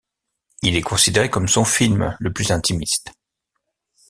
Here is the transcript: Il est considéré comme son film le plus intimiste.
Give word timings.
Il 0.63 0.75
est 0.75 0.81
considéré 0.81 1.29
comme 1.29 1.47
son 1.47 1.63
film 1.63 2.17
le 2.19 2.33
plus 2.33 2.49
intimiste. 2.49 3.13